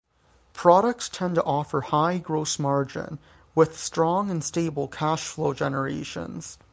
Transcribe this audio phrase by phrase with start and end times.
[0.53, 3.19] Products tend to offer high, gross margin
[3.53, 6.57] with strong and stable cash flow generations.